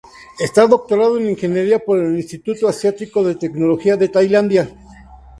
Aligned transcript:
Está 0.39 0.65
doctorado 0.65 1.19
en 1.19 1.29
ingeniería 1.29 1.77
por 1.77 1.99
el 1.99 2.17
Instituto 2.17 2.67
Asiático 2.67 3.21
de 3.23 3.35
Tecnología 3.35 3.97
de 3.97 4.09
Tailandia. 4.09 4.69